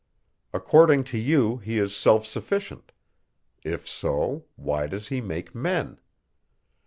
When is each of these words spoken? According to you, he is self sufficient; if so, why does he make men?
According 0.51 1.03
to 1.13 1.17
you, 1.19 1.57
he 1.57 1.77
is 1.77 1.95
self 1.95 2.25
sufficient; 2.25 2.91
if 3.63 3.87
so, 3.87 4.45
why 4.55 4.87
does 4.87 5.09
he 5.09 5.21
make 5.21 5.53
men? 5.53 5.99